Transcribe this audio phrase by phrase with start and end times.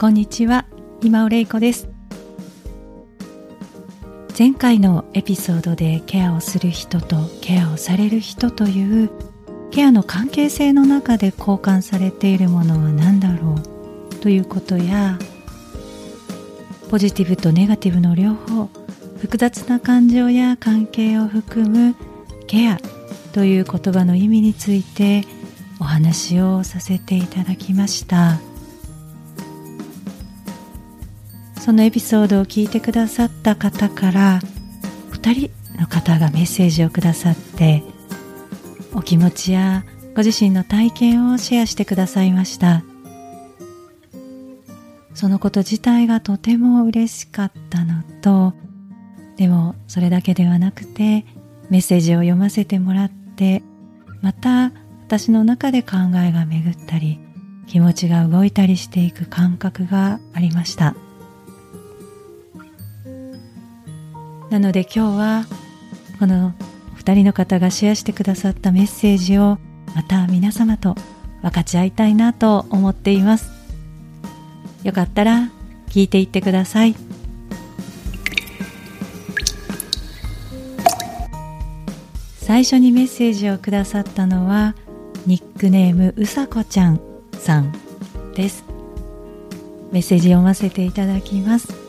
[0.00, 0.64] こんにちは。
[1.02, 1.86] 今尾玲子です。
[4.38, 9.10] 前回のエピソードでケアをする人とケアをされる人という
[9.70, 15.18] ケアの関係性の中で交換されているものは何だろうということや
[16.88, 18.70] ポジティブとネガティブの両方
[19.18, 21.94] 複雑な感情や関係を含む
[22.46, 22.78] ケア
[23.34, 25.24] という言葉の意味について
[25.78, 28.49] お話をさせていただきました。
[31.70, 34.40] そのエピソードを聞いてくださった方から
[35.12, 37.84] 2人の方がメッセージをくださって
[38.92, 39.84] お気持ちや
[40.16, 42.82] ご自身の体験をシェアしてくださいました。
[45.14, 48.52] そのこと自体がとても嬉しかったのと
[49.36, 51.24] でもそれだけではなくて
[51.68, 53.62] メッセージを読ませてもらって
[54.22, 54.72] また
[55.06, 57.20] 私の中で考えが巡ったり
[57.68, 60.96] 気持ちが動いたりしていく感覚がありました。
[64.50, 65.46] なので今日は
[66.18, 66.52] この
[66.98, 69.58] 2人の方がシェアしてくださったメッセージを
[69.94, 70.96] また皆様と
[71.40, 73.50] 分かち合いたいなと思っています。
[74.82, 75.50] よかったら
[75.88, 76.94] 聞いていってください。
[82.40, 84.74] 最初にメッセージをくださったのは
[85.26, 87.00] ニックネームうさこちゃん
[87.32, 87.72] さん
[88.34, 88.64] です。
[89.92, 91.79] メッセージ読ませていただきます。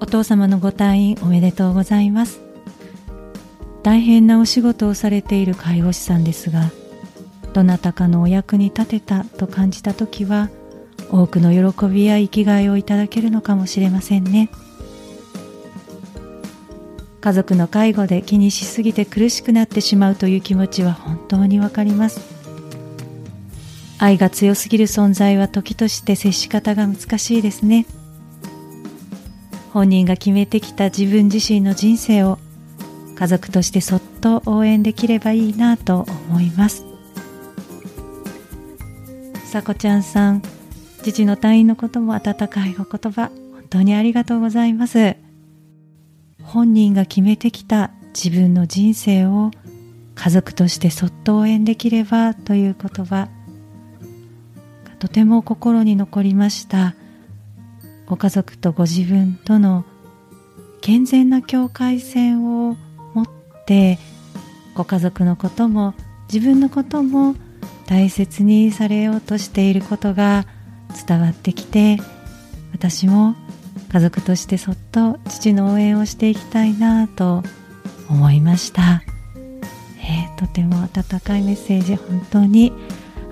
[0.00, 2.40] お父様のご退院おめでとうございます。
[3.82, 6.70] 大変なお仕事をされている介護士さんですが
[7.54, 10.50] どなたかのお役に立てたと感じた時は
[11.10, 14.50] 多くの喜びや生きがいをいただけるのかもしれませんね。
[17.20, 22.20] 家族の介護で気にしすぎて苦しくなってしまうという気持ちは本当にわかります。
[23.98, 27.86] 愛が強すぎる存在は時として接し方が難しいですね。
[29.72, 32.38] 本人が決めてきた自分自身の人生を
[33.14, 36.84] 家族としてそっと応援できればいいなと思います。
[39.44, 40.42] さこちゃんさん
[41.02, 45.16] 父の退院のことも温かいお言葉本当にありがとうございます。
[46.42, 49.50] 本人が決めてきた自分の人生を
[50.14, 53.28] 家族としてそっと応援できればという言葉
[54.98, 56.94] とても心に残りました。
[58.10, 59.84] ご家族とご自分との
[60.80, 62.76] 健全な境界線を
[63.14, 63.26] 持っ
[63.66, 64.00] て
[64.74, 65.94] ご家族のことも
[66.32, 67.36] 自分のことも
[67.86, 70.44] 大切にされようとしていることが
[71.06, 71.98] 伝わってきて
[72.72, 73.36] 私も
[73.92, 77.44] 家族としてそっと父の応援をしていきたいなと
[78.08, 79.04] 思いました、
[80.00, 82.72] えー、とても温かいメッセージ本当に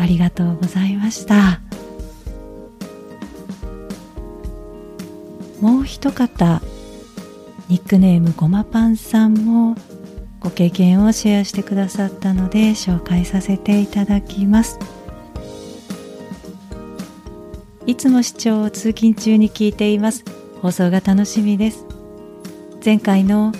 [0.00, 1.63] ありがとうございました。
[5.64, 6.60] もう一方
[7.70, 9.76] ニックネームごまパンさんも
[10.38, 14.78] ご経験をシェアしてくださったので紹介させていただきます。
[17.86, 20.26] いつも視聴を通勤中に聞いています。
[20.60, 21.86] 放送が楽しみです。
[22.84, 23.50] 前回の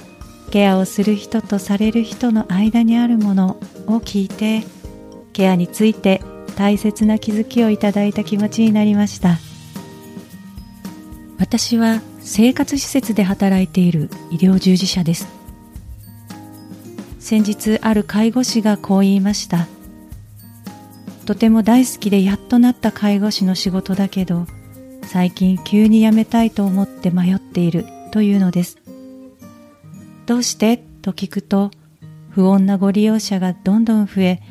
[0.50, 4.62] ケアをする人とされる人の間にあるものを聞いて
[5.32, 6.20] ケアについて
[6.54, 9.38] 大切な気づきをいただいた気持ちになりました。
[11.38, 15.28] 私は生活施設で働いている医療従事者です。
[17.18, 19.66] 先日ある介護士がこう言いました。
[21.26, 24.46] とても大好きでやっとなった介護士の仕事だけど
[25.02, 28.78] 最近急に辞めたいと思って迷っているというのです。
[30.26, 30.76] どうして？
[31.02, 31.70] と聞くと
[32.30, 34.42] 不穏なご利用者がどんどん増え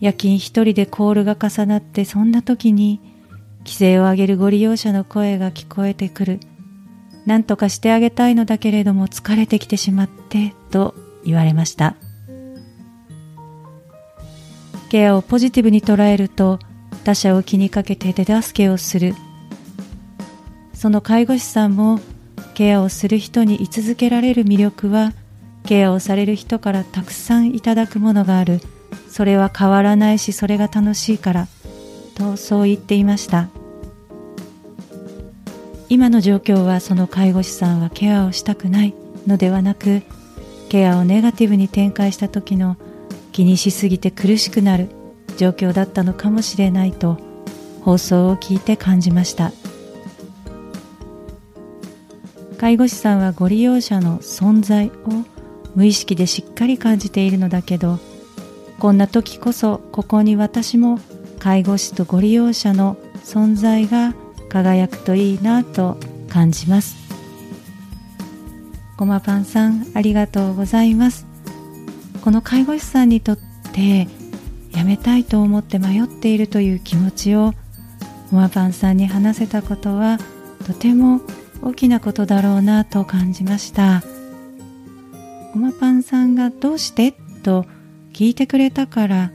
[0.00, 3.00] 夜勤一人でコールが重なってそんな時に
[3.60, 6.40] 規制を上げるご利用者の声が聞こえてくる。
[7.26, 11.94] 何とかしてあげたいのだけれども疲れてきてしまってと言われました。
[14.88, 16.58] ケアをポジティブに捉えると
[17.04, 19.14] 他者を気にかけて手助けをする。
[20.72, 22.00] その介護士さんも
[22.54, 25.12] ケアをする人に居続けられる魅力は
[25.64, 28.60] ケアをされる人からたくさんいただくものがある。
[29.08, 31.48] それは変わらないしそれが楽しいから。
[32.20, 33.48] とそう言っていました。
[35.88, 38.94] 今の状況はその介護士さんはケアをしたくない
[39.26, 40.02] のではなく
[40.68, 42.76] ケアをネガティブに展開した時の
[43.32, 44.88] 気にしすぎて苦しくなる
[45.36, 47.18] 状況だったのかもしれないと
[47.82, 49.52] 放送を聞いて感じました。
[52.58, 54.92] 介護士さんはご利用者の存在を
[55.74, 57.98] 無意識でしっかり感じているのだけど
[58.78, 61.00] こんな時こそここに私も
[61.40, 64.14] 介護士とご利用者の存在が
[64.48, 65.96] 輝くといいなと
[66.28, 66.96] 感じます。
[68.96, 71.26] ごまパンさんありがとうございます。
[72.22, 73.38] この介護士さんにとっ
[73.72, 74.06] て
[74.72, 77.54] 辞めたいと思って迷っているという気持ちを
[78.30, 80.18] ごまパンさんに話せたことは
[80.66, 81.20] とても
[81.62, 84.02] 大きなことだろうなと感じました。
[85.54, 87.12] ごまパンさんがどうして？
[87.42, 87.64] と
[88.12, 89.32] 聞いてくれたから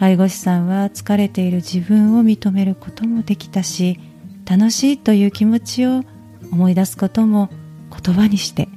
[0.00, 4.00] 介護士さんは疲れている自分を認めることもできたし
[4.46, 6.04] 楽しいという気持ちを
[6.50, 7.50] 思い出すことも
[8.02, 8.70] 言葉にして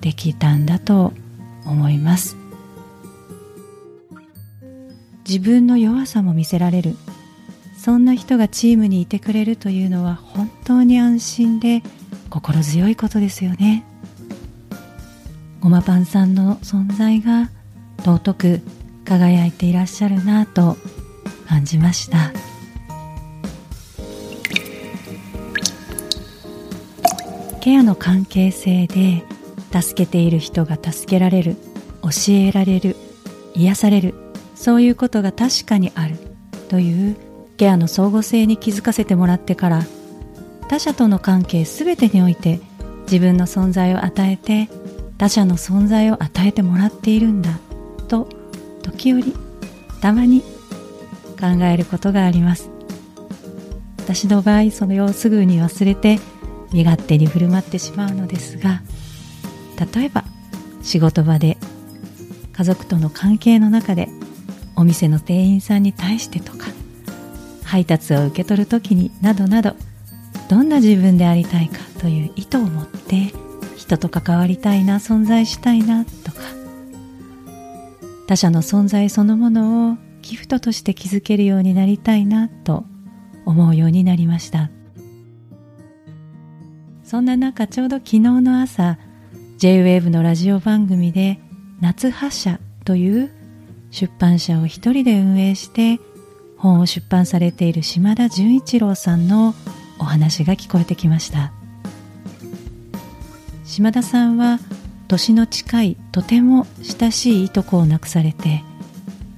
[0.00, 1.12] できたんだと
[1.66, 2.38] 思います。
[5.28, 6.96] 自分の弱さも見せられる。
[7.76, 11.82] そんな人がチームにいてくれるというのは本当に安心で
[12.30, 13.84] 心強いことですよね。
[15.60, 17.50] ごまパンさんの存在が
[17.98, 18.60] 尊く
[19.12, 20.78] 輝いていらっしゃるなと
[21.46, 22.32] 感じました。
[27.60, 29.22] ケアの関係性で
[29.70, 31.56] 助けている人が助けられる
[32.02, 32.96] 教えられる
[33.54, 34.14] 癒される
[34.56, 36.16] そういうことが確かにある
[36.68, 37.16] という
[37.58, 39.82] ケアの相互性に気づかせてもらってから
[40.68, 42.58] 他者との関係すべてにおいて
[43.02, 44.68] 自分の存在を与えて
[45.16, 47.60] 他者の存在を与えてもらっているんだ
[48.08, 48.41] と
[48.82, 49.34] 時折
[50.00, 50.42] たまに
[51.40, 52.72] 考えることがあります。
[54.02, 56.18] 私の場合それをすぐに忘れて
[56.72, 58.82] 身勝手に振る舞ってしまうのですが
[59.94, 60.24] 例えば
[60.82, 61.56] 仕事場で
[62.52, 64.08] 家族との関係の中で
[64.74, 66.66] お店の店員さんに対してとか
[67.64, 69.76] 配達を受け取る時になどなど
[70.50, 73.32] どんな自分でありたいかという意図を持って
[73.76, 76.40] 人と関わりたいな存在したいなとか
[78.26, 82.84] 他者の存在そのものをギフトとして築けるようになりたいなと
[83.44, 84.70] 思うようになりました。
[87.02, 88.98] そんな中ちょうど昨日の朝
[89.58, 91.38] J-WAVE のラジオ番組で
[91.80, 93.30] 夏発射という
[93.90, 96.00] 出版社を一人で運営して
[96.56, 99.54] 本を出版されている島田純一郎さんの
[99.98, 101.52] お話が聞こえてきました。
[103.64, 104.58] 島田さんは
[105.12, 108.64] 年の近いとても親しいいとこを亡くされて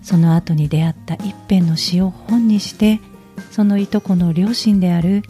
[0.03, 3.00] その後に出会った一編の詩を本にして
[3.50, 5.23] そのいとこの両親である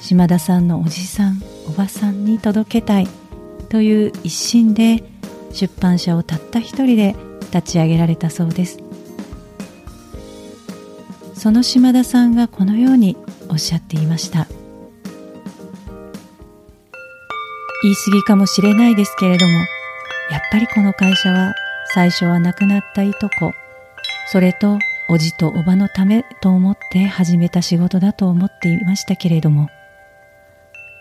[0.00, 3.08] 島田さんのおじさんおばさんに届けたい
[3.70, 5.02] という一心で
[5.52, 7.16] 出版社をたった一人で
[7.52, 8.78] 立ち上げられたそうです。
[11.34, 13.16] その島田さんがこのように
[13.48, 14.46] おっしゃっていました。
[17.82, 19.52] 言い過ぎかもしれないですけれども、
[20.36, 21.54] やっぱりこの会社は
[21.94, 23.54] 最初は亡くなったいとこ、
[24.30, 24.78] それと
[25.08, 29.70] おじとおばのためと思って始めた仕事だと思っていましたけれども、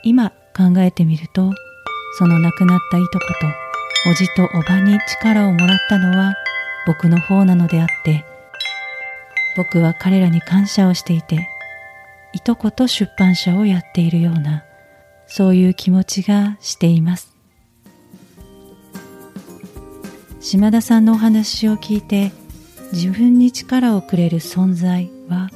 [0.04, 1.52] 今考えてみると、
[2.18, 3.26] その亡くなったいとこ
[4.06, 6.36] と、おじとおばに力をもらったのは
[6.88, 8.24] 僕の方なのであって、
[9.58, 11.50] 僕は彼らに感謝をしていて、
[12.32, 14.64] いとこと出版社をやっているような、
[15.28, 17.35] そういう気持ちがしています。
[20.46, 22.32] 島田さんのお話を聞いて
[22.94, 25.50] 自分に力をくれる存在は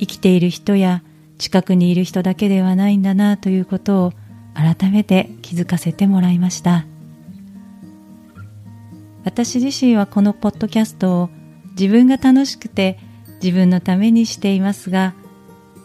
[0.00, 1.04] 生きている人や
[1.38, 4.12] 近くにいる人だけではないんだなということを
[4.52, 6.84] 改めて気づかせてもらいました。
[9.24, 11.30] 私自身はこのポッドキャストを
[11.78, 12.98] 自分が楽しくて
[13.40, 15.14] 自分のためにしていますが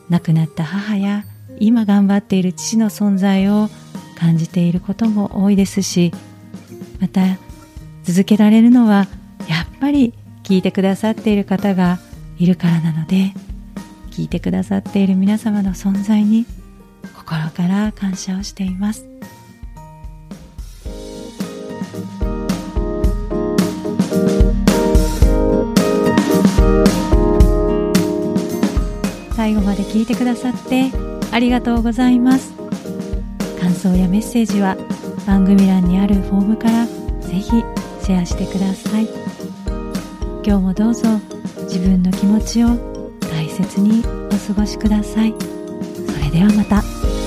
[0.09, 1.23] 亡くなった母や
[1.59, 3.69] 今頑張っている父の存在を
[4.17, 6.11] 感じていることも多いですし
[6.99, 7.21] また
[8.11, 9.05] 続けられるのは
[9.47, 11.99] やっぱり聞いてくださっている方が
[12.39, 13.33] いるからなので
[14.09, 16.47] 聞いてくださっている皆様の存在に
[17.15, 19.05] 心から感謝をしています。
[29.35, 30.89] 最後まで聞いてくださって
[31.31, 32.53] ありがとうございます。
[33.61, 34.75] 感想やメッセージは
[35.27, 36.87] 番組欄にあるフォームから
[37.21, 37.51] ぜひ
[38.09, 39.07] シェアしてください
[40.43, 41.07] 今日もどうぞ
[41.65, 42.69] 自分の気持ちを
[43.19, 45.35] 大切にお過ごしください
[46.07, 47.18] それではまた。